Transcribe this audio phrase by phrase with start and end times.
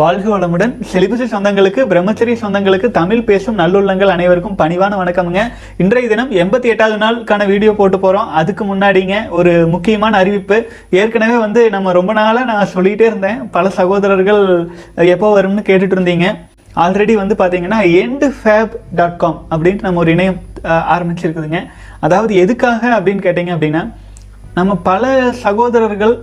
[0.00, 0.72] வாழ்க வளமுடன்.
[0.90, 5.42] செலிபசி சொந்தங்களுக்கு பிரம்மச்சரிய சொந்தங்களுக்கு தமிழ் பேசும் நல்லுள்ளங்கள் அனைவருக்கும் பணிவான வணக்கமுங்க.
[5.82, 10.58] இன்றைய தினம் எண்பத்தி எட்டாவது நாளுக்கான வீடியோ போட்டு போகிறோம் அதுக்கு முன்னாடிங்க ஒரு முக்கியமான அறிவிப்பு.
[11.00, 13.40] ஏற்கனவே வந்து நம்ம ரொம்ப நாளாக நான் சொல்லிகிட்டே இருந்தேன்.
[13.56, 14.44] பல சகோதரர்கள்
[15.14, 16.28] எப்போ வரும்னு கேட்டுட்டு இருந்தீங்க.
[16.84, 20.38] ஆல்ரெடி வந்து பார்த்தீங்கன்னா எண்டு ஃபேப் டாட் காம் அப்படின்ட்டு நம்ம ஒரு இணையம்
[20.96, 21.60] ஆரம்பிச்சிருக்குதுங்க.
[22.06, 23.82] அதாவது எதுக்காக அப்படின்னு கேட்டிங்க அப்படின்னா
[24.54, 26.14] நம்ம பல சகோதரர்கள்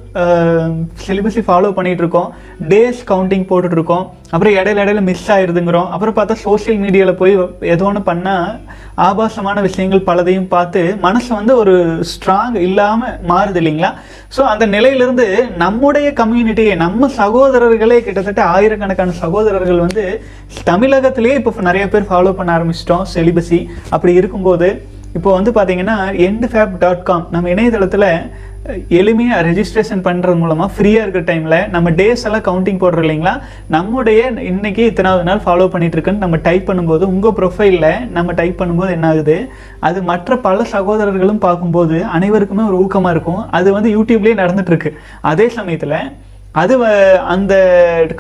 [1.06, 6.80] சிலிபஸை ஃபாலோ பண்ணிகிட்ருக்கோம் இருக்கோம் டேஸ் கவுண்டிங் போட்டுட்ருக்கோம் அப்புறம் இடையில இடையில மிஸ் ஆயிடுதுங்கிறோம் அப்புறம் பார்த்தா சோஷியல்
[6.82, 7.34] மீடியாவில் போய்
[7.74, 8.50] ஏதோ ஒன்று பண்ணால்
[8.96, 11.76] ஆபாசமான விஷயங்கள் பலதையும் பார்த்து மனசு வந்து ஒரு
[12.12, 13.92] ஸ்ட்ராங் இல்லாமல் மாறுது இல்லைங்களா?
[14.38, 20.22] ஸோ அந்த நிலையிலிருந்து நம்முடைய கம்யூனிட்டியை நம்ம சகோதரர்களே கிட்டத்தட்ட ஆயிரக்கணக்கான சகோதரர்கள் வந்து
[20.66, 23.06] தமிழகத்திலேயே இப்போ நிறைய பேர் ஃபாலோ பண்ண ஆரம்பிச்சிட்டோம்.
[23.16, 24.70] செலிபஸி அப்படி இருக்கும்போது
[25.18, 28.10] இப்போ வந்து பார்த்தீங்கன்னா எண்டு ஃபேப் டாட் காம் நம்ம இணையதளத்தில்
[28.90, 33.34] எளிமையாக ரெஜிஸ்ட்ரேஷன் பண்ணுறது மூலமாக ஃப்ரீயாக இருக்கிற டைமில் நம்ம டேஸ் எல்லாம் கவுண்டிங் போடுறோம் இல்லைங்களா?
[33.68, 39.08] நம்முடைய இன்னைக்கு இத்தனாவது நாள் ஃபாலோ பண்ணிகிட்ருக்குன்னு நம்ம டைப் பண்ணும்போது உங்கள் ப்ரொஃபைலில் நம்ம டைப் பண்ணும்போது என்ன
[39.08, 39.38] ஆகுது?
[39.80, 43.50] அது மற்ற பல சகோதரர்களும் பார்க்கும்போது அனைவருக்குமே ஒரு ஊக்கமாக இருக்கும்.
[43.50, 45.98] அது வந்து யூடியூப்லேயே நடந்துகிட்ருக்கு அதே சமயத்தில்
[46.52, 47.54] அது வ- அந்த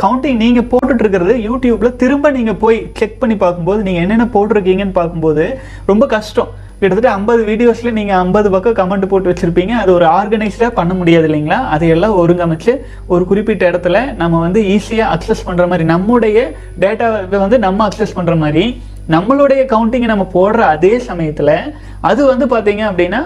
[0.01, 5.45] கவுண்டிங் நீங்கள் போட்டுட்ருக்கிறது யூடியூப்பில் திரும்ப நீங்கள் போய் செக் பண்ணி பார்க்கும்போது நீங்கள் என்னென்ன போட்டிருக்கீங்கன்னு பார்க்கும்போது
[5.85, 6.51] ரொம்ப கஷ்டம்.
[6.79, 9.69] கிட்டத்தட்ட ஐம்பது வீடியோஸில் நீங்கள் ஐம்பது பக்கம் கமெண்ட் போட்டு வச்சுருப்பீங்க.
[9.69, 11.57] அது ஒரு ஆர்கனைஸ்டாக பண்ண முடியாது இல்லைங்களா?
[11.75, 17.87] அதையெல்லாம் ஒருங்கமைச்சு ஒரு குறிப்பிட்ட இடத்துல நம்ம வந்து ஈஸியாக அக்சஸ் பண்ணுற மாதிரி நம்முடைய டேட்டாவை வந்து நம்ம
[17.87, 23.23] அக்சஸ் பண்ணுற மாதிரி நம்மளுடைய கவுண்டிங்கை நம்ம போடுற அதே சமயத்தில் அது வந்து பார்த்தீங்க அப்படின்னா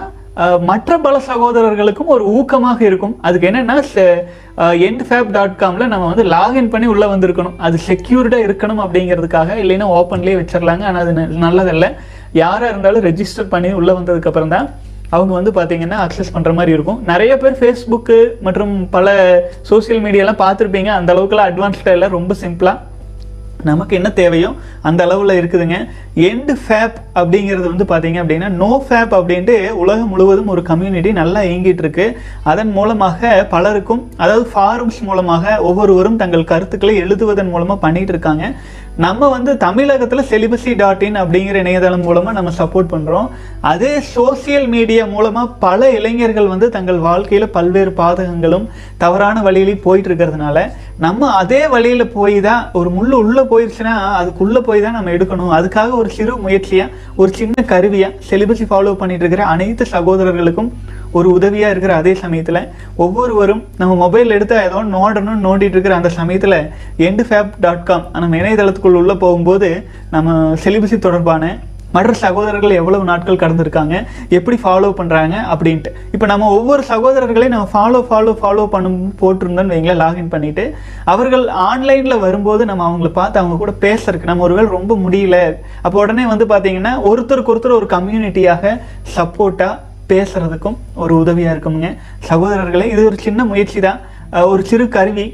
[0.60, 3.16] மற்ற பல சகோதரர்களுக்கும் ஒரு ஊக்கமாக இருக்கும்.
[3.20, 3.82] அதுக்கு என்னென்னா
[4.78, 7.56] என் ஃபேப் டாட் காமில் நம்ம வந்து லாகின் பண்ணி உள்ளே வந்திருக்கணும்.
[7.58, 10.82] அது செக்யூர்டாக இருக்கணும் அப்படிங்கிறதுக்காக இல்லைன்னா ஓப்பன்லேயே வச்சிடலாங்க.
[10.82, 11.94] ஆனால் அது ந- நல்லதல்ல.
[12.40, 14.68] யாராக இருந்தாலும் ரெஜிஸ்டர் பண்ணி உள்ளே வந்ததுக்கப்புறம் தான்
[15.16, 17.02] அவங்க வந்து பார்த்தீங்கன்னா அக்சஸ் பண்ணுற மாதிரி இருக்கும்.
[17.10, 18.16] நிறைய பேர் ஃபேஸ்புக்கு
[18.46, 19.16] மற்றும் பல
[19.70, 20.92] சோஷியல் மீடியாலாம் பார்த்துருப்பீங்க.
[21.00, 22.90] அந்த அளவுக்குலாம் அட்வான்ஸ்டாக இல்லை ரொம்ப சிம்பிளாக
[23.68, 24.48] நமக்கு என்ன தேவையோ
[24.88, 25.76] அந்த அளவில் இருக்குதுங்க.
[26.28, 31.84] எண்டு ஃபேப் அப்படிங்கிறது வந்து பார்த்தீங்க அப்படின்னா நோ ஃபேப் அப்படின்ட்டு உலகம் முழுவதும் ஒரு கம்யூனிட்டி நல்லா இயங்கிட்டு
[31.84, 32.06] இருக்கு.
[32.52, 38.46] அதன் மூலமாக பலருக்கும் அதாவது ஃபாரம்ஸ் மூலமாக ஒவ்வொருவரும் தங்கள் கருத்துக்களை எழுதுவதன் மூலமாக பண்ணிகிட்டு இருக்காங்க.
[38.96, 43.28] நம்ம வந்து தமிழகத்தில் செலிபசி டாட் இன் அப்படிங்கிற இணையதளம் மூலமாக நம்ம சப்போர்ட் பண்ணுறோம்
[43.60, 50.66] அதே சோஷியல் மீடியா மூலமாக பல இளைஞர்கள் வந்து தங்கள் வாழ்க்கையில் பல்வேறு பாதகங்களும் தவறான வழியிலையும் போயிட்டு இருக்கிறதுனால
[50.98, 55.50] நம்ம அதே வழியில் போய் தான் ஒரு முள் உள்ளே போயிடுச்சுன்னா அதுக்குள்ளே போய் தான் நம்ம எடுக்கணும்.
[55.50, 60.70] அதுக்காக ஒரு சிறு முயற்சியாக ஒரு சின்ன கருவியாக செலிபஸை ஃபாலோ பண்ணிட்டு இருக்கிற அனைத்து சகோதரர்களுக்கும்
[61.12, 62.60] ஒரு உதவியாக இருக்கிற அதே சமயத்தில்
[63.04, 66.58] ஒவ்வொருவரும் நம்ம மொபைல் எடுத்து ஏதோ நோடணும்னு நோண்டணும்னு நோண்டிட்டு இருக்கிற அந்த சமயத்தில்
[67.06, 69.68] எண்டு ஃபேப் டாட் காம் நம்ம இணையதளத்துக்குள் உள்ளே போகும்போது
[70.16, 71.44] நம்ம செலிபஸி தொடர்பான
[71.94, 73.94] மற்ற சகோதரர்கள் எவ்வளவு நாட்கள் கடந்திருக்காங்க
[74.36, 75.90] எப்படி ஃபாலோ பண்ணுறாங்க அப்படின்ட்டு.
[76.14, 80.64] இப்போ நம்ம ஒவ்வொரு சகோதரர்களையும் நம்ம ஃபாலோ ஃபாலோ ஃபாலோ பண்ணும் போட்டிருந்தோன்னு வைங்களேன் லாகின் பண்ணிட்டு
[81.14, 85.38] அவர்கள் ஆன்லைனில் வரும்போது நம்ம அவங்கள பார்த்து அவங்க கூட பேசுறதுக்கு நம்ம ஒருவேளை ரொம்ப முடியல.
[85.82, 88.74] அப்போ உடனே வந்து பார்த்தீங்கன்னா ஒருத்தருக்கு ஒருத்தர் ஒரு கம்யூனிட்டியாக
[89.16, 91.90] சப்போர்ட்டாக பேசுகிறதுக்கும் ஒரு உதவியாக இருக்குங்க
[92.30, 94.00] சகோதரர்களே இது ஒரு சின்ன முயற்சி தான்
[94.52, 95.28] ஒரு சிறு கருவி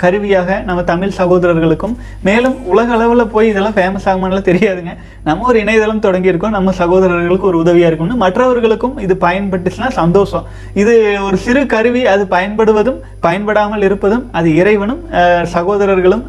[0.00, 1.94] கருவியாக நம்ம தமிழ் சகோதரர்களுக்கும்
[2.26, 4.92] மேலும் உலக அளவில் போய் இதெல்லாம் ஃபேமஸ் ஆகுமானலாம் தெரியாதுங்க.
[5.28, 6.54] நம்ம ஒரு இணையதளம் தொடங்கியிருக்கோம்.
[6.56, 10.44] நம்ம சகோதரர்களுக்கு ஒரு உதவியாக இருக்கும்னு மற்றவர்களுக்கும் இது பயன்பட்டுச்சுன்னா சந்தோஷம்.
[10.82, 10.94] இது
[11.28, 15.02] ஒரு சிறு கருவி அது பயன்படுவதும் பயன்படாமல் இருப்பதும் அது இறைவனும்
[15.56, 16.24] சகோதரர்களும்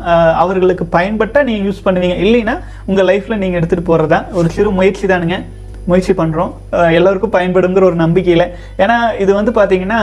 [0.46, 2.18] அவர்களுக்கு பயன்பட்டால் நீங்கள் யூஸ் பண்ணுவீங்க.
[2.26, 2.58] இல்லைன்னா
[2.90, 5.40] உங்கள் லைஃப்பில் நீங்கள் எடுத்துகிட்டு போகிறதா ஒரு சிறு முயற்சி தானுங்க.
[5.88, 6.52] முயற்சி பண்ணுறோம்
[6.98, 8.46] எல்லோருக்கும் பயன்படுங்கிற ஒரு நம்பிக்கையில்.
[8.84, 10.02] ஏன்னா இது வந்து பார்த்திங்கன்னா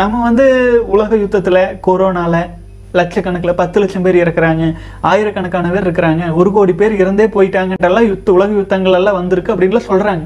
[0.00, 0.46] நம்ம வந்து
[0.94, 2.50] உலக யுத்தத்தில் கொரோனாவில்
[2.98, 4.64] லட்சக்கணக்கில் பத்து லட்சம் பேர் இறக்குறாங்க.
[5.10, 10.24] ஆயிரக்கணக்கான பேர் இருக்கிறாங்க ஒரு கோடி பேர் இறந்தே போயிட்டாங்கன்றெல்லாம் யுத்த உலக யுத்தங்கள் எல்லாம் வந்திருக்கு அப்படின்லாம் சொல்கிறாங்க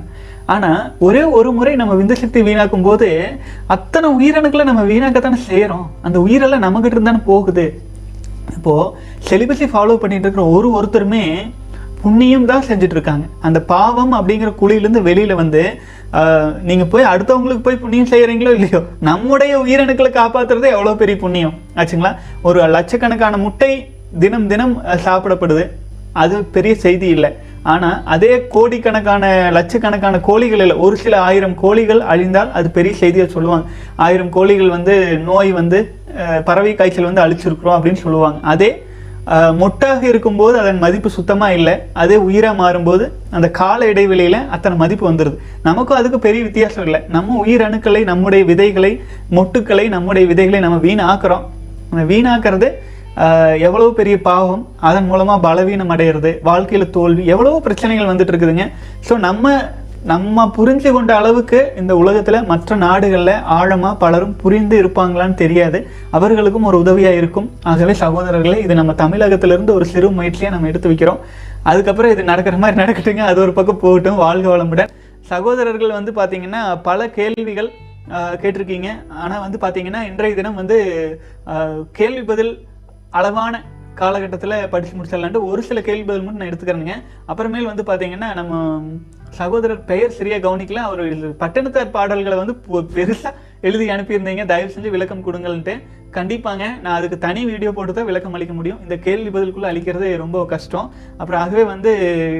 [0.55, 3.09] ஆனால் ஒரே ஒரு முறை நம்ம விந்து சக்தி வீணாக்கும் போது
[3.75, 7.67] அத்தனை உயிரணுக்களை நம்ம வீணாக்கத்தானே செய்கிறோம் அந்த உயிரெல்லாம் நம்மக்கிட்ட இருந்தானே போகுது.
[8.57, 8.91] இப்போது
[9.29, 11.25] செலிபஸை ஃபாலோ பண்ணிகிட்டு இருக்கிற ஒரு ஒருத்தருமே
[12.07, 15.63] புண்ணியம் தான் செஞ்சுட்டு இருக்காங்க அந்த பாவம் அப்படிங்கிற குழியிலேருந்து வெளியில் வந்து
[16.69, 21.57] நீங்கள் போய் அடுத்தவங்களுக்கு போய் புண்ணியம் செய்கிறீங்களோ இல்லையோ நம்முடைய உயிரணுக்களை காப்பாற்றுறது எவ்வளோ பெரிய புண்ணியம்.
[21.81, 22.13] ஆச்சுங்களா?
[22.49, 23.73] ஒரு லட்சக்கணக்கான முட்டை
[24.23, 24.77] தினம் தினம்
[25.07, 25.65] சாப்பிடப்படுது.
[26.23, 27.31] அது பெரிய செய்தி இல்லை.
[27.73, 29.25] ஆனால் அதே கோடிக்கணக்கான
[29.57, 33.67] லட்சக்கணக்கான கோழிகள் இல்லை ஒரு சில ஆயிரம் கோழிகள் அழிந்தால் அது பெரிய செய்தியாக சொல்லுவாங்க.
[34.07, 34.95] ஆயிரம் கோழிகள் வந்து
[35.31, 35.79] நோய் வந்து
[36.49, 38.39] பறவை காய்ச்சல் வந்து அழிச்சிருக்கிறோம் அப்படின்னு சொல்லுவாங்க.
[38.55, 38.71] அதே
[39.61, 41.75] மொட்டாக இருக்கும்போது அதன் மதிப்பு சுத்தமாக இல்லை.
[42.03, 43.05] அதே உயிராக மாறும்போது
[43.37, 45.37] அந்த கால இடைவெளியில் அத்தனை மதிப்பு வந்துடுது
[45.69, 47.01] நமக்கும் அதுக்கு பெரிய வித்தியாசம் இல்லை.
[47.17, 48.93] நம்ம உயிரணுக்களை நம்முடைய விதைகளை
[49.39, 51.47] மொட்டுக்களை நம்முடைய விதைகளை நம்ம வீணாக்குறோம்.
[51.93, 52.69] அந்த வீணாக்குறது
[53.99, 58.67] பெரிய பாவம் அதன் மூலமாக பலவீனம் அடையிறது வாழ்க்கையில் தோல்வி எவ்வளவோ பிரச்சனைகள் வந்துட்டு இருக்குதுங்க.
[59.09, 59.55] ஸோ நம்ம
[60.11, 65.79] நம்ம புரிஞ்சு கொண்ட அளவுக்கு இந்த உலகத்தில் மற்ற நாடுகளில் ஆழமாக பலரும் புரிந்து இருப்பாங்களான்னு தெரியாது.
[66.17, 67.49] அவர்களுக்கும் ஒரு உதவியாக இருக்கும்.
[67.71, 71.21] ஆகவே சகோதரர்களே இது நம்ம தமிழகத்திலிருந்து ஒரு சிறு முயற்சியை நம்ம எடுத்து வைக்கிறோம்.
[71.71, 73.25] அதுக்கப்புறம் இது நடக்கிற மாதிரி நடக்கட்டுங்க.
[73.31, 74.21] அது ஒரு பக்கம் போகட்டும்.
[74.25, 74.93] வாழ்க வளமுடன்.
[75.33, 77.71] சகோதரர்கள் வந்து பார்த்திங்கன்னா பல கேள்விகள்
[78.43, 78.89] கேட்டிருக்கீங்க.
[79.23, 80.79] ஆனால் வந்து பார்த்தீங்கன்னா இன்றைய தினம் வந்து
[82.01, 82.53] கேள்வி பதில்
[83.19, 83.65] அளவான
[84.01, 86.97] காலகட்டத்தில் படித்து முடிச்சிடலான்ட்டு ஒரு சில கேள்வி பதில் மட்டும் நான் எடுத்துக்கிறேங்க
[87.33, 88.55] அப்புறமேல் வந்து பார்த்தீங்கன்னா நம்ம
[89.41, 90.83] சகோதரர் பெயர் சரியா கவனிக்கல.
[90.89, 91.03] அவர்
[91.43, 93.31] பட்டணத்தார் பாடல்களை வந்து பெருசாக பெருசா
[93.69, 94.45] எழுதி அனுப்பியிருந்தீங்க.
[94.53, 95.75] தயவு செஞ்சு விளக்கம் கொடுங்கள்ன்ட்டு.
[96.17, 98.79] கண்டிப்பாங்க நான் அதுக்கு தனி வீடியோ போட்டு தான் விளக்கம் அளிக்க முடியும்.
[98.85, 100.87] இந்த கேள்வி பதிலுக்குள்ளே அளிக்கிறது ரொம்ப கஷ்டம்.
[101.21, 101.91] அப்புறம் ஆகவே வந்து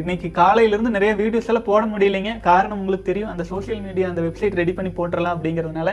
[0.03, 2.33] இன்னைக்கு காலையிலேருந்து நிறைய வீடியோஸ் எல்லாம் போட முடியலைங்க.
[2.49, 3.33] காரணம் உங்களுக்கு தெரியும்.
[3.35, 5.93] அந்த சோஷியல் மீடியா அந்த வெப்சைட் ரெடி பண்ணி போட்டுடலாம் அப்படிங்கிறதுனால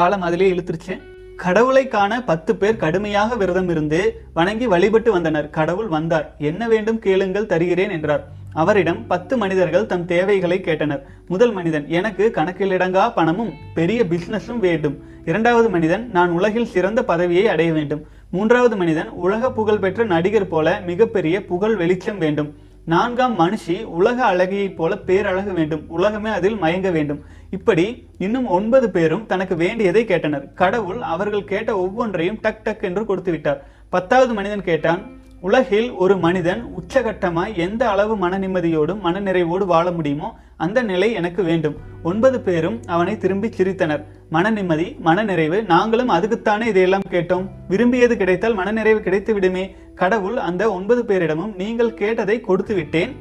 [0.00, 0.96] காலம் அதிலே இழுத்துருச்சு.
[1.44, 4.00] கடவுளை காண பத்து பேர் கடுமையாக விரதம் இருந்து
[4.38, 5.50] வணங்கி வழிபட்டு வந்தனர்.
[5.58, 6.28] கடவுள் வந்தார்.
[6.50, 8.24] என்ன வேண்டும் கேளுங்கள் தருகிறேன் என்றார்.
[8.54, 11.02] அவரிடம் பத்து மனிதர்கள் தம் தேவைகளை கேட்டனர்.
[11.28, 14.98] முதல் மனிதன் எனக்கு கணக்கிலடங்கா பணமும் பெரிய பிசினஸும் வேண்டும்.
[15.24, 18.06] இரண்டாவது மனிதன் நான் உலகில் சிறந்த பதவியை அடைய வேண்டும்.
[18.30, 22.54] மூன்றாவது மனிதன் உலக புகழ் பெற்ற நடிகர் போல மிகப்பெரிய புகழ் வெளிச்சம் வேண்டும்.
[22.84, 25.84] நான்காம் மனுஷி உலக அழகியைப் போல பேரழகு வேண்டும்.
[25.88, 27.20] உலகமே அதில் மயங்க வேண்டும்.
[27.50, 30.54] இப்படி இன்னும் ஒன்பது பேரும் தனக்கு வேண்டியதை கேட்டனர்.
[30.54, 36.60] கடவுள் அவர்கள் கேட்ட ஒவ்வொன்றையும் டக் டக் என்று கொடுத்து விட்டார் பத்தாவது மனிதன் கேட்டான் உலகில் ஒரு மனிதன்
[36.78, 41.76] உச்சகட்டமாய் எந்த அளவு மன நிம்மதியோடும் மனநிறைவோடு வாழ முடியுமோ அந்த நிலை எனக்கு வேண்டும்.
[42.02, 44.02] ஒன்பது பேரும் அவனை திரும்பி சிரித்தனர்.
[44.30, 47.48] மன நிம்மதி மனநிறைவு நாங்களும் அதுக்குத்தானே இதையெல்லாம் கேட்டோம்.
[47.68, 53.12] விரும்பியது கிடைத்தால் மனநிறைவு கிடைத்து விடுமே கடவுள் அந்த ஒன்பது பேரிடமும் நீங்கள் கேட்டதை கொடுத்து விட்டேன்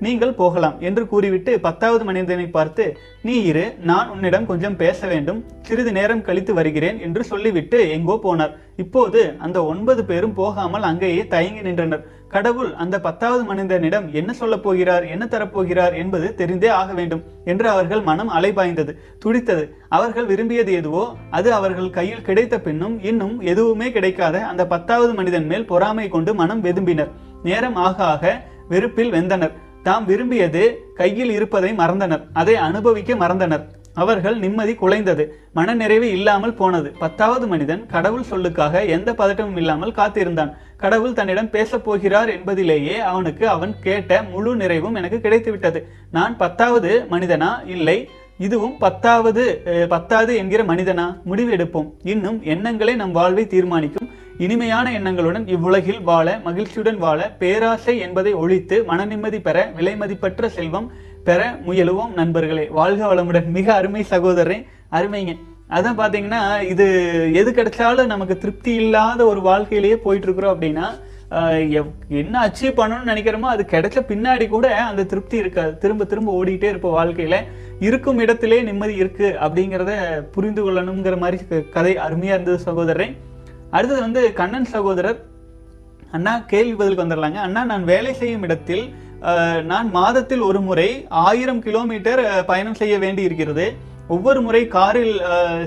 [0.00, 2.84] நீங்கள் போகலாம் என்று கூறிவிட்டு பத்தாவது மனிதனை பார்த்து
[3.22, 8.54] நீ இரு நான் உன்னிடம் கொஞ்சம் பேச வேண்டும் சிறிது நேரம் கழித்து வருகிறேன் என்று சொல்லிவிட்டு எங்கோ போனார்.
[8.76, 12.04] இப்போது அந்த ஒன்பது பேரும் போகாமல் அங்கேயே தயங்கி நின்றனர்.
[12.28, 18.02] கடவுள் அந்த பத்தாவது மனிதனிடம் என்ன சொல்லப் போகிறார் என்ன தரப்போகிறார் என்பது தெரிந்தே ஆக வேண்டும் என்று அவர்கள்
[18.02, 18.92] மனம் அலைபாய்ந்தது.
[19.18, 19.64] துடித்தது.
[19.88, 25.70] அவர்கள் விரும்பியது எதுவோ அது அவர்கள் கையில் கிடைத்த பின்னும் இன்னும் எதுவுமே கிடைக்காத அந்த பத்தாவது மனிதன் மேல்
[25.72, 27.10] பொறாமை கொண்டு மனம் வெதும்பினர்.
[27.42, 28.24] நேரம் ஆக ஆக
[28.68, 29.56] வெறுப்பில் வெந்தனர்.
[29.82, 30.62] தாம் விரும்பியது
[30.94, 33.64] கையில் இருப்பதை மறந்தனர் அதை அனுபவிக்க மறந்தனர்.
[33.94, 36.90] அவர்கள் நிம்மதி குலைந்தது மனநிறைவு இல்லாமல் போனது.
[36.98, 40.52] பத்தாவது மனிதன் கடவுள் சொல்லுக்காக எந்த பதட்டமும் இல்லாமல் காத்திருந்தான்.
[40.76, 45.80] கடவுள் தன்னிடம் பேசப் போகிறார் என்பதிலேயே அவனுக்கு அவன் கேட்ட முழு நிறைவும் எனக்கு கிடைத்துவிட்டது.
[46.10, 47.50] நான் பத்தாவது மனிதனா?
[47.66, 47.98] இல்லை.
[48.38, 51.22] இதுவும் பத்தாவது பத்தாவது பத்தாது என்கிற மனிதனா?
[51.24, 54.08] முடிவு எடுப்போம் இன்னும் எண்ணங்களே நம் வாழ்வை தீர்மானிக்கும்.
[54.40, 60.92] இனிமையான எண்ணங்களுடன் இவ்வுலகில் வாழ மகிழ்ச்சியுடன் வாழ பேராசை என்பதை ஒழித்து மன நிம்மதி பெற விலை மதிப்பற்ற செல்வம்
[61.24, 62.66] பெற முயலுவோம் நண்பர்களே.
[62.66, 63.46] வாழ்க வளமுடன்.
[63.46, 65.38] மிக அருமை சகோதரரே அருமைங்க.
[65.70, 66.86] அதான் பார்த்தீங்கன்னா இது
[67.34, 70.86] எது கிடைச்சாலும் நமக்கு திருப்தி இல்லாத ஒரு வாழ்க்கையிலேயே போயிட்டு இருக்கிறோம் அப்படின்னா
[71.54, 75.78] எவ்- என்ன அச்சீவ் பண்ணணும்னு நினைக்கிறோமோ அது கிடைச்ச பின்னாடி கூட அந்த திருப்தி இருக்காது.
[75.78, 77.36] திரும்ப திரும்ப ஓடிக்கிட்டே இருப்போம் வாழ்க்கையில.
[77.80, 83.14] இருக்கும் இடத்திலே நிம்மதி இருக்கு அப்படிங்கிறத புரிந்து கொள்ளணுங்கிற மாதிரி க- கதை அருமையா இருந்தது சகோதரரே.
[83.74, 85.18] அடுத்தது வந்து கண்ணன் சகோதரர்.
[86.16, 87.40] அண்ணா கேள்வி பதிலுக்கு வந்துடலாங்க.
[87.46, 88.84] அண்ணா நான் வேலை செய்யும் இடத்தில்
[89.70, 90.88] நான் மாதத்தில் ஒரு முறை
[91.26, 93.66] ஆயிரம் கிலோமீட்டர் பயணம் செய்ய வேண்டி இருக்கிறது
[94.14, 95.14] ஒவ்வொரு முறை காரில்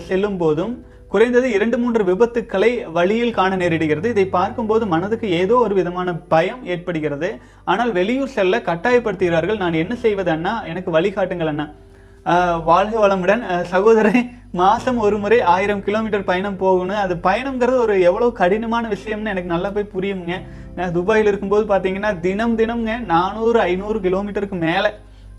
[0.07, 0.73] செல்லும் போதும்
[1.13, 4.07] குறைந்தது இரண்டு மூன்று விபத்துக்களை வழியில் காண நேரிடுகிறது.
[4.13, 7.29] இதை பார்க்கும்போது மனதுக்கு ஏதோ ஒரு விதமான பயம் ஏற்படுகிறது.
[7.71, 9.61] ஆனால் வெளியூர் செல்ல கட்டாயப்படுத்துகிறார்கள்.
[9.63, 10.53] நான் என்ன செய்வது அண்ணா?
[10.71, 11.67] எனக்கு வழிகாட்டுங்கள் அண்ணா.
[12.63, 13.41] வாழ்க வளமுடன்.
[13.51, 14.41] ஆஹ் சகோதரன்
[14.97, 16.95] ஒரு முறை ஆயிரம் கிலோமீட்டர் பயணம் போகணும்.
[16.95, 20.41] அது பயணம்ங்கிறது ஒரு எவ்வளோ கடினமான விஷயம்னு எனக்கு நல்லா போய் புரியுங்க
[20.75, 24.89] நான் துபாயில் இருக்கும்போது பார்த்தீங்கன்னா தினம் தினம்ங்க நானூறு ஐநூறு கிலோமீட்டருக்கு மேலே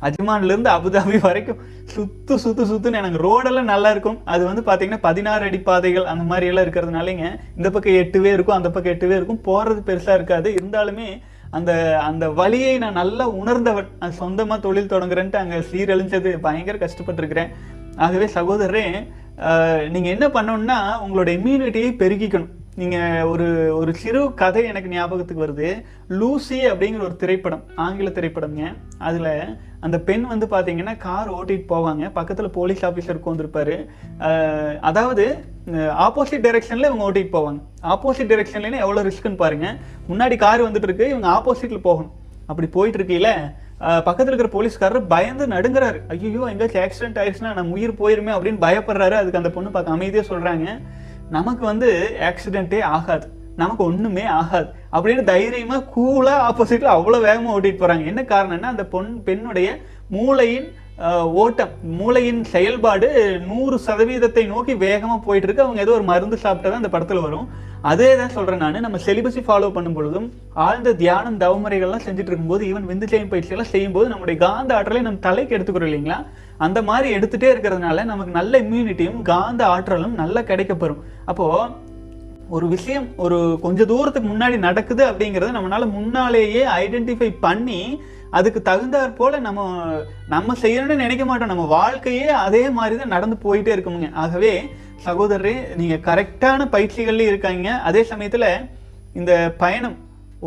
[0.03, 1.57] அஜ்மான்லேருந்து அபுதாபி வரைக்கும்
[1.97, 4.19] சுத்து சுத்து சுத்துன்னு எனக்கு ரோடெல்லாம் நல்லா இருக்கும்.
[4.25, 8.71] அது வந்து பார்த்தீங்கன்னா பதினாறு அடி பாதைகள் அந்த மாதிரி எல்லாம் இருக்கிறதுனாலங்க இந்த பக்கம் எட்டுவே இருக்கும் அந்த
[8.71, 9.41] பக்கம் எட்டுவே இருக்கும்.
[9.41, 10.51] போகிறது பெருசாக இருக்காது.
[10.51, 11.21] இருந்தாலுமே
[11.59, 11.73] அந்த
[12.09, 13.89] அந்த வழியை நான் நல்லா உணர்ந்தவன்.
[14.01, 16.33] நான் சொந்தமாக தொழில் தொடங்குறேன்ட்டு அங்கே சீரழிஞ்சது.
[16.47, 17.53] பயங்கர கஷ்டப்பட்டுருக்கிறேன்.
[18.07, 18.87] ஆகவே சகோதரரே
[19.95, 23.47] நீங்கள் என்ன பண்ணணும்னா உங்களோட இம்யூனிட்டியை பெருக்கிக்கணும் நீங்கள் ஒரு
[23.79, 25.69] ஒரு சிறு கதை எனக்கு ஞாபகத்துக்கு வருது.
[26.21, 28.65] லூசி அப்படிங்கிற ஒரு திரைப்படம் ஆங்கில திரைப்படம்ங்க.
[29.09, 29.31] அதில்
[29.87, 32.05] அந்த பெண் வந்து பார்த்தீங்கன்னா கார் ஓட்டிகிட்டு போவாங்க.
[32.19, 33.77] பக்கத்தில் போலீஸ் ஆஃபீஸர் உட்காந்துருப்பாரு
[34.91, 35.27] அதாவது
[36.07, 37.61] ஆப்போசிட் டைரெக்ஷனில் இவங்க ஓட்டிகிட்டு போவாங்க.
[37.93, 39.77] ஆப்போசிட் டைரக்ஷன்ல எவ்வளோ ரிஸ்க்னு பாருங்கள்
[40.11, 42.15] முன்னாடி கார் வந்துட்டு இருக்கு இவங்க ஆப்போசிட்டில் போகணும்.
[42.51, 43.29] அப்படி போயிட்டு இருக்கையில
[44.31, 45.99] இருக்கிற போலீஸ்காரர் பயந்து நடுங்கிறாரு.
[46.13, 49.17] ஐயோ எங்கேயாச்சும் ஆக்சிடென்ட் ஆயிடுச்சுன்னா நம்ம உயிர் போயிருமே அப்படின்னு பயப்படுறாரு.
[49.21, 50.67] அதுக்கு அந்த பொண்ணு பார்க்க அமைதியாக சொல்கிறாங்க
[51.37, 51.89] நமக்கு வந்து
[52.29, 53.27] ஆக்சிடென்ட்டே ஆகாது.
[53.63, 54.69] நமக்கு ஒன்றுமே ஆகாது.
[54.95, 59.69] அப்படின்னு தைரியமாக கூலாக ஆப்போசிட்டில் அவ்வளோ வேகமாக ஓட்டிகிட்டு போகிறாங்க என்ன காரணம்னா அந்த பொன் பெண்ணுடைய
[60.17, 60.67] மூளையின்
[61.43, 63.09] ஓட்டம் மூளையின் செயல்பாடு
[63.47, 67.47] நூறு சதவீதத்தை நோக்கி வேகமாக போயிட்டு இருக்கு அவங்க ஏதோ ஒரு மருந்து சாப்பிட்டா அந்த படத்தில் வரும்.
[67.83, 68.79] அதே தான் சொல்கிறேன் நான்.
[68.81, 70.33] நம்ம செலிபஸை ஃபாலோ பண்ணும் பொழுதும்
[70.67, 75.57] ஆழ்ந்த தியானம் தவமுறைகள்லாம் செஞ்சுட்டு இருக்கும்போது ஈவன் விந்து ஜெயம் பயிற்சியெல்லாம் செய்யும்போது நம்முடைய காந்த ஆற்றலை நம்ம தலைக்கு
[75.57, 76.19] எடுத்துக்கிறோம் இல்லைங்களா?
[76.57, 81.03] அந்த மாதிரி எடுத்துகிட்டே இருக்கிறதுனால நமக்கு நல்ல இம்யூனிட்டியும் காந்த ஆற்றலும் நல்லா கிடைக்கப்பெறும்.
[81.25, 81.93] அப்போது
[82.49, 88.01] ஒரு விஷயம் ஒரு கொஞ்ச தூரத்துக்கு முன்னாடி நடக்குது அப்படிங்கறத நம்மளால முன்னாலேயே ஐடென்டிஃபை பண்ணி
[88.39, 89.67] அதுக்கு தகுந்தாற் போல நம்ம
[90.35, 91.53] நம்ம செய்யணும்னு நினைக்க மாட்டோம்.
[91.53, 94.09] நம்ம வாழ்க்கையே அதே மாதிரி தான் நடந்து போயிட்டே இருக்குமுங்க.
[94.23, 94.53] ஆகவே
[95.07, 97.69] சகோதரரே நீங்கள் கரெக்டான பயிற்சிகள்லேயும் இருக்காங்க.
[97.91, 98.49] அதே சமயத்தில்
[99.21, 99.97] இந்த பயணம்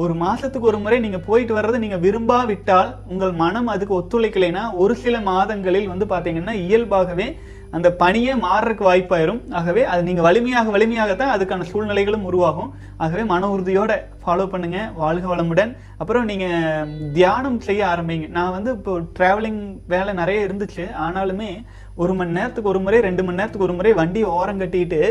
[0.03, 5.15] ஒரு மாதத்துக்கு ஒரு முறை நீங்கள் போயிட்டு வர்றதை நீங்கள் விரும்பாவிட்டால் உங்கள் மனம் அதுக்கு ஒத்துழைக்கலைன்னா ஒரு சில
[5.29, 7.27] மாதங்களில் வந்து பார்த்தீங்கன்னா இயல்பாகவே
[7.75, 9.41] அந்த பணியே மாறுறதுக்கு வாய்ப்பாயிரும்.
[9.59, 12.69] ஆகவே அது நீங்கள் வலிமையாக வலிமையாகத்தான் அதுக்கான சூழ்நிலைகளும் உருவாகும்.
[12.97, 15.71] ஆகவே மன உறுதியோட ஃபாலோ பண்ணுங்கள் வாழ்க வளமுடன்.
[16.01, 18.27] அப்புறம் நீங்கள் தியானம் செய்ய ஆரம்பிங்க.
[18.37, 19.61] நான் வந்து இப்போ ட்ராவலிங்
[19.93, 20.85] வேலை நிறைய இருந்துச்சு.
[21.07, 21.49] ஆனாலுமே
[22.03, 25.01] ஒரு மணி நேரத்துக்கு ஒரு முறை ரெண்டு மணி நேரத்துக்கு ஒரு முறை வண்டி ஓரம் கட்டிட்டு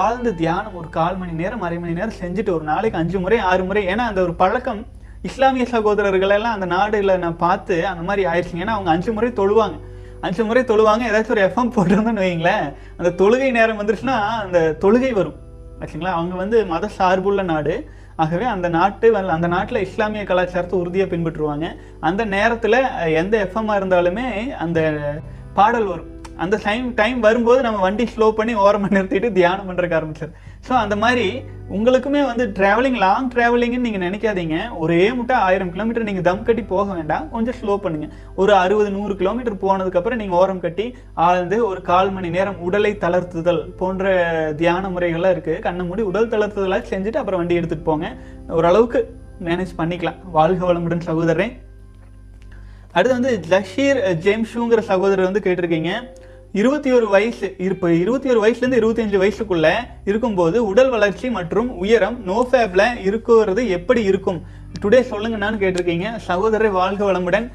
[0.00, 3.64] ஆழ்ந்து தியானம் ஒரு கால் மணி நேரம் அரை மணி நேரம் செஞ்சுட்டு ஒரு நாளைக்கு அஞ்சு முறை ஆறு
[3.68, 3.82] முறை.
[3.92, 4.82] ஏன்னா அந்த ஒரு பழக்கம்
[5.28, 8.64] இஸ்லாமிய சகோதரர்கள் எல்லாம் அந்த நாடுல நான் பார்த்து அந்த மாதிரி ஆயிடுச்சுங்க.
[8.64, 9.76] ஏன்னா அவங்க அஞ்சு முறை தொழுவாங்க.
[10.26, 15.34] அஞ்சு முறை தொழுவாங்க ஏதாச்சும் ஒரு எஃப்எம் போட்டிருந்தோன்னு வைங்களேன் அந்த தொழுகை நேரம் வந்துருச்சுன்னா அந்த தொழுகை வரும்.
[15.80, 17.90] ஆச்சுங்களா அவங்க வந்து மத சார்புள்ள நாடு.
[18.16, 21.76] ஆகவே அந்த நாட்டு வந்து- அந்த நாட்டில் இஸ்லாமிய கலாச்சாரத்தை உறுதியாக பின்பற்றுவாங்க.
[22.00, 25.00] அந்த நேரத்தில் எந்த எஃப்எம்மாக இருந்தாலுமே அந்த
[25.54, 26.14] பாடல் வரும்.
[26.36, 30.32] அந்த டைம் டைம் வரும்போது நம்ம வண்டி ஸ்லோ பண்ணி ஓரமாக நிறுத்திட்டு தியானம் பண்ணுறக்கு ஆரம்பிச்சார்
[30.66, 31.26] ஸோ அந்த மாதிரி
[31.76, 34.56] உங்களுக்குமே வந்து ட்ராவலிங் லாங் ட்ராவலிங்னு நீங்கள் நினைக்காதீங்க.
[34.82, 37.24] ஒரே முட்டை ஆயிரம் கிலோமீட்டர் நீங்கள் தம் கட்டி போக வேண்டாம்.
[37.32, 40.86] கொஞ்சம் ஸ்லோ பண்ணுங்கள் ஒரு அறுபது நூறு கிலோமீட்டர் போனதுக்கப்புறம் நீங்கள் ஓரம் கட்டி
[41.26, 44.12] ஆழ்ந்து ஒரு கால் மணி நேரம் உடலை தளர்த்துதல் போன்ற
[44.60, 48.08] தியான முறைகள்லாம் இருக்குது கண்ணை மூடி உடல் தளர்த்துதலாக செஞ்சுட்டு அப்புறம் வண்டி எடுத்துகிட்டு போங்க.
[48.58, 49.02] ஓரளவுக்கு
[49.48, 50.20] மேனேஜ் பண்ணிக்கலாம்.
[50.38, 51.54] வாழ்க வளமுடன் சகோதரன்
[52.96, 55.90] அடுத்து வந்து ஜஷீர் ஜேம்ஷுங்கிற சகோதரர் வந்து கேட்டிருக்கீங்க.
[56.60, 59.72] இருபத்தி ஒரு வயசு இப்போ இருபத்தி ஒரு வயசுலேருந்து இருபத்தஞ்சு வயசுக்குள்ள
[60.04, 64.38] இருக்கும்போது உடல் வளர்ச்சி மற்றும் உயரம் நோஃபேப்ல இருக்கிறது எப்படி இருக்கும்?
[64.82, 66.16] டுடே சொல்லுங்கன்னு கேட்டிருக்கீங்க.
[66.16, 67.50] சகோதரர் வாழ்க வளமுடன்.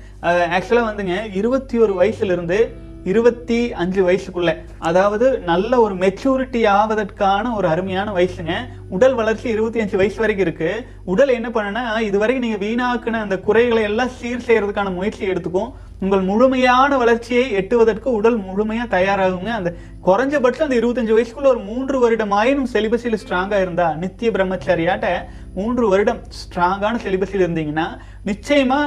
[0.55, 2.60] ஆக்சுவலாக வந்துங்க இருபத்தி ஒரு வயசுலேருந்து
[3.03, 4.58] இருபத்தி அஞ்சு வயசுக்குள்ள.
[4.77, 8.53] அதாவது நல்ல ஒரு மெச்சூரிட்டி ஆவதற்கான ஒரு அருமையான வயசுங்க.
[8.89, 10.86] உடல் வளர்ச்சி இருபத்தி அஞ்சு வயசு வரைக்கும் இருக்கு.
[11.05, 15.72] உடல் என்ன பண்ணுனா இதுவரைக்கும் நீங்க வீணாக்குன அந்த குறைகளை எல்லாம் சீர் செய்யறதுக்கான முயற்சி எடுத்துக்கும்.
[16.00, 19.51] உங்கள் முழுமையான வளர்ச்சியை எட்டுவதற்கு உடல் முழுமையா தயாராகுங்க.
[19.60, 19.74] அந்த
[20.05, 25.08] குறைஞ்சபட்சம் அந்த இருபத்தஞ்சு வயசுக்குள்ள ஒரு மூன்று வருடம் ஆயினும் செலிபஸில் ஸ்ட்ராங்கா இருந்தா நித்திய பிரம்மச்சாரியாட்ட
[25.55, 27.88] மூன்று வருடம் ஸ்ட்ராங்கான செலிபஸில் இருந்தீங்கன்னா
[28.25, 28.79] நிச்சயமா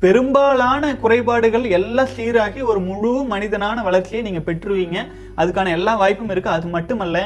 [0.00, 4.98] பெரும்பாலான குறைபாடுகள் எல்லாம் சீராகி ஒரு முழு மனிதனான வளர்ச்சியை நீங்கள் பெற்றுவீங்க.
[5.36, 7.18] அதுக்கான எல்லா வாய்ப்பும் இருக்குது அது மட்டுமல்ல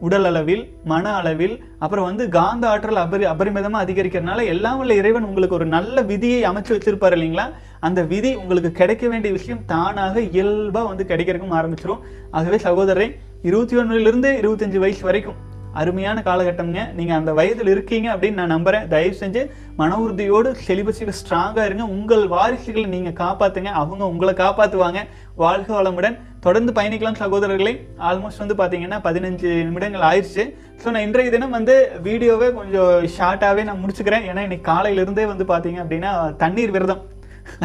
[0.00, 5.54] உடல் அளவில் மன அளவில் அப்புறம் வந்து காந்த ஆற்றல் அபரி அபரிமிதமாக அதிகரிக்கிறதுனால எல்லாம் உள்ள இறைவன் உங்களுக்கு
[5.54, 7.46] ஒரு நல்ல விதியை அமைச்சு வச்சிருப்பார் இல்லைங்களா?
[7.80, 14.32] அந்த விதி உங்களுக்கு கிடைக்க வேண்டிய விஷயம் தானாக இயல்பாக வந்து கிடைக்கிறதுக்கும் ஆரம்பிச்சிடும் ஆகவே சகோதரரை இருபத்தி ஒன்றுலேருந்து
[14.42, 15.36] இருபத்தஞ்சு வயசு வரைக்கும்
[15.80, 16.82] அருமையான காலகட்டம்ங்க.
[16.98, 19.42] நீங்கள் அந்த வயதில் இருக்கீங்க அப்படின்னு நான் நம்புகிறேன் தயவு செஞ்சு
[19.80, 21.84] மன உறுதியோடு செலிபஸில் ஸ்ட்ராங்காக இருங்க.
[21.96, 23.70] உங்கள் வாரிசுகளை நீங்கள் காப்பாத்துங்க.
[23.82, 25.02] அவங்க உங்களை காப்பாற்றுவாங்க
[25.44, 26.18] வாழ்க வளமுடன்.
[26.46, 27.74] தொடர்ந்து பயணிக்கலாம் சகோதரர்களே.
[28.08, 30.44] ஆல்மோஸ்ட் வந்து பார்த்தீங்கன்னா பதினஞ்சு நிமிடங்கள் ஆயிடுச்சு
[30.82, 31.74] ஸோ நான் இன்றைய தினம் வந்து
[32.06, 34.26] வீடியோவே கொஞ்சம் ஷார்ட்டாகவே நான் முடிச்சுக்கிறேன்.
[34.30, 36.12] ஏன்னா இன்னைக்கு காலையிலேருந்தே வந்து பார்த்தீங்க அப்படின்னா
[36.42, 37.02] தண்ணீர் விரதம்.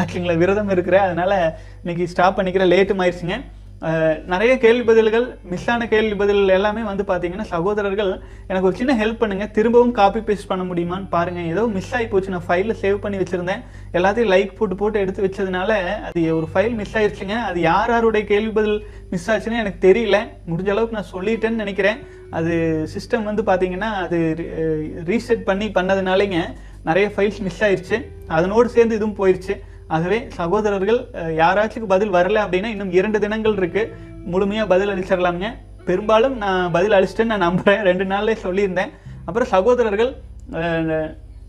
[0.02, 1.04] ஆக்சுவங்களா விரதம் இருக்கிறேன்.
[1.06, 1.36] அதனால்
[1.82, 2.72] இன்னைக்கு ஸ்டாப் பண்ணிக்கிறேன்.
[2.74, 3.36] லேட்டும் ஆயிடுச்சுங்க.
[4.32, 8.10] நிறைய கேள்வி பதில்கள் மிஸ் ஆன கேள்வி பதில்கள் எல்லாமே வந்து பார்த்தீங்கன்னா சகோதரர்கள்
[8.48, 12.32] எனக்கு ஒரு சின்ன ஹெல்ப் பண்ணுங்க திரும்பவும் காப்பி பேஸ்ட் பண்ண முடியுமான்னு பாருங்கள் ஏதோ மிஸ் ஆகி போச்சு
[12.34, 13.62] நான் ஃபைலில் சேவ் பண்ணி வச்சிருந்தேன்.
[13.98, 15.70] எல்லாத்தையும் லைக் போட்டு போட்டு எடுத்து வச்சதுனால
[16.08, 18.78] அது ஒரு ஃபைல் மிஸ் ஆயிடுச்சுங்க அது யார் யாருடைய கேள்வி பதில்
[19.12, 20.18] மிஸ் ஆச்சுன்னு எனக்கு தெரியல.
[20.50, 22.00] முடிஞ்ச அளவுக்கு நான் சொல்லிட்டேன்னு நினைக்கிறேன்.
[22.38, 22.54] அது
[22.94, 24.18] சிஸ்டம் வந்து பார்த்தீங்கன்னா அது
[25.12, 26.40] ரீசெட் பண்ணி பண்ணதுனாலேங்க
[26.90, 27.96] நிறைய ஃபைல்ஸ் மிஸ் ஆயிடுச்சு
[28.36, 29.54] அதனோடு சேர்ந்து இதுவும் போயிடுச்சு
[29.94, 33.92] ஆகவே சகோதரர்கள் யாராச்சுக்கு யாராச்சும் பதில் வரல அப்படின்னா இன்னும் இரண்டு தினங்கள் இருக்குது
[34.32, 35.48] முழுமையாக பதில் அளிச்சிடலாங்க
[35.88, 37.82] பெரும்பாலும் நான் பதில் அளிச்சிட்டேன்னு நான் நம்புறேன்.
[37.88, 38.92] ரெண்டு நாள்லேயே சொல்லியிருந்தேன்.
[39.26, 40.10] அப்புறம் சகோதரர்கள்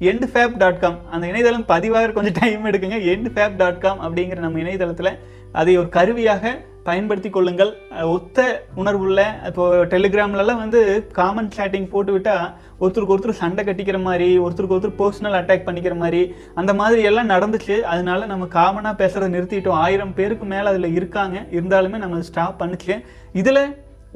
[0.10, 2.98] எண்டு ஃபேப் டாட் காம் அந்த இணையதளம் பதிவாக கொஞ்சம் டைம் எடுக்குங்க.
[3.13, 5.12] எண்டு ஃபேப் டாட் காம் அப்படிங்கிற நம்ம இணையதளத்தில்
[5.60, 6.53] அதை ஒரு கருவியாக
[6.89, 7.72] பயன்படுத்தி கொள்ளுங்கள்.
[8.15, 8.46] ஒத்த
[8.82, 10.82] உணர்வுள்ள இப்போது டெலிகிராம்லலாம் வந்து
[11.20, 12.46] காமன் சேட்டிங் போட்டுவிட்டால்
[12.82, 16.22] ஒருத்தருக்கு ஒருத்தர் சண்டை கட்டிக்கிற மாதிரி ஒருத்தருக்கு ஒருத்தர் பர்சனல் அட்டாக் பண்ணிக்கிற மாதிரி
[16.62, 17.75] அந்த மாதிரி எல்லாம் நடந்துச்சு.
[17.94, 19.82] அதனால நம்ம காமனாக பேசுகிறத நிறுத்திட்டோம்.
[19.86, 21.38] ஆயிரம் பேருக்கு மேலே அதில் இருக்காங்க.
[21.58, 22.96] இருந்தாலுமே நம்ம ஸ்டாப் பண்ணுச்சு.
[23.41, 23.63] இதில்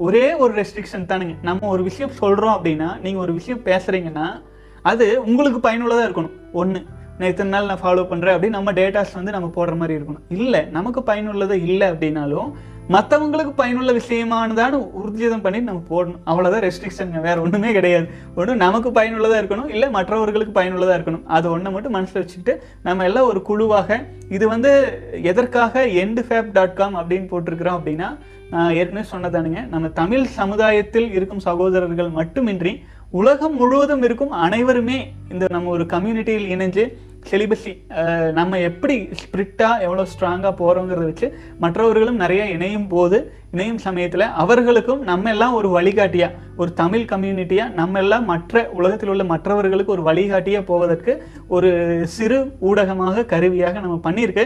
[0.08, 1.36] ஒரே ஒரு ரெஸ்ட்ரிக்ஷன் தானுங்க.
[1.50, 4.28] நம்ம ஒரு விஷயம் சொல்கிறோம் அப்படின்னா நீங்கள் ஒரு விஷயம் பேசுகிறீங்கன்னா
[4.92, 6.36] அது உங்களுக்கு பயனுள்ளதாக இருக்கணும்.
[6.62, 6.80] ஒன்று
[7.18, 10.26] நான் இத்தனை நாள் நான் ஃபாலோ பண்ணுறேன் அப்படின்னு நம்ம டேட்டாஸ் வந்து நம்ம போடுற மாதிரி இருக்கணும்.
[10.44, 12.52] இல்லை நமக்கு பயனுள்ளது இல்லை அப்படின்னாலும்
[12.94, 16.22] மற்றவங்களுக்கு பயனுள்ள விஷயமானதான உறுதிதம் பண்ணி நம்ம போடணும்.
[16.32, 18.08] அவ்வளோதான் ரெஸ்ட்ரிக்ஷன் வேறு ஒன்றுமே கிடையாது.
[18.36, 21.24] ஒன்று நமக்கு பயனுள்ளதாக இருக்கணும் இல்லை மற்றவர்களுக்கு பயனுள்ளதாக இருக்கணும்.
[21.38, 22.56] அது ஒன்றை மட்டும் மனசில் வச்சுட்டு
[22.88, 24.00] நம்ம எல்லாம் ஒரு குழுவாக
[24.30, 24.72] இது வந்து
[25.32, 28.10] எதற்காக எண்டு ஃபேப் டாட் காம் அப்படின்னு போட்டிருக்கிறோம் அப்படின்னா
[28.54, 32.74] நான் ஏற்கனவே சொன்னதானுங்க நம்ம தமிழ் சமுதாயத்தில் இருக்கும் சகோதரர்கள் மட்டுமின்றி
[33.12, 34.98] உலகம் முழுவதும் இருக்கும் அனைவருமே
[35.32, 36.84] இந்த நம்ம ஒரு கம்யூனிட்டியில் இணைஞ்சு
[37.30, 37.74] செலிபஸி
[38.34, 41.28] நம்ம எப்படி ஸ்பிரிட்டாக எவ்வளோ ஸ்ட்ராங்காக போகிறோங்கிறத வச்சு
[41.60, 43.18] மற்றவர்களும் நிறைய இணையும் போது
[43.52, 49.26] இணையும் சமயத்தில் அவர்களுக்கும் நம்ம எல்லாம் ஒரு வழிகாட்டியாக ஒரு தமிழ் கம்யூனிட்டியாக நம்ம எல்லாம் மற்ற உலகத்தில் உள்ள
[49.34, 51.14] மற்றவர்களுக்கு ஒரு வழிகாட்டியாக போவதற்கு
[51.48, 51.72] ஒரு
[52.16, 54.46] சிறு ஊடகமாக கருவியாக நம்ம பண்ணியிருக்கு.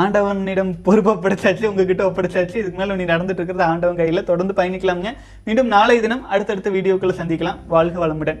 [0.00, 2.56] ஆண்டவனிடம் பொறுப்பப்படுத்தாச்சு உங்ககிட்ட ஒப்படைச்சாச்சு.
[2.60, 5.12] இதுக்கு மேலே நீ நடந்துட்டு இருக்கிறது ஆண்டவன் கையில் தொடர்ந்து பயணிக்கலாமுங்க.
[5.44, 7.60] மீண்டும் நாளை தினம் அடுத்தடுத்த வீடியோக்களை சந்திக்கலாம்.
[7.66, 8.40] வாழ்க வளமுடன்.